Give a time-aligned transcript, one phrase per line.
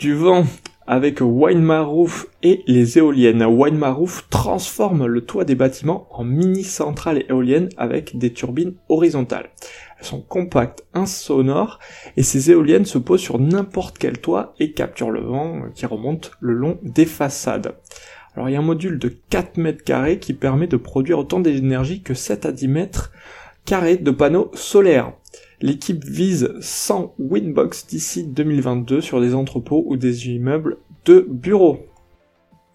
[0.00, 0.46] du vent
[0.86, 1.70] avec Wine
[2.42, 3.44] et les éoliennes.
[3.44, 3.78] Wine
[4.30, 9.50] transforme le toit des bâtiments en mini centrales éoliennes avec des turbines horizontales.
[9.98, 11.78] Elles sont compactes, insonores,
[12.16, 16.32] et ces éoliennes se posent sur n'importe quel toit et capturent le vent qui remonte
[16.40, 17.74] le long des façades.
[18.34, 21.40] Alors il y a un module de 4 mètres carrés qui permet de produire autant
[21.40, 23.12] d'énergie que 7 à 10 mètres
[23.66, 25.12] carrés de panneaux solaires.
[25.62, 31.86] L'équipe vise 100 Winbox d'ici 2022 sur des entrepôts ou des immeubles de bureaux.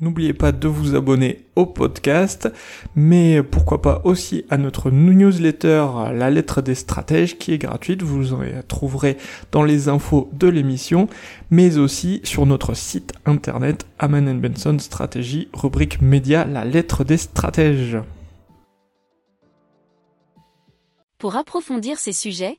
[0.00, 2.52] N'oubliez pas de vous abonner au podcast,
[2.96, 8.34] mais pourquoi pas aussi à notre newsletter La lettre des stratèges qui est gratuite, vous
[8.34, 9.16] en trouverez
[9.52, 11.06] dans les infos de l'émission,
[11.50, 17.98] mais aussi sur notre site internet Aman Benson Stratégie, rubrique média La lettre des stratèges.
[21.18, 22.58] Pour approfondir ces sujets,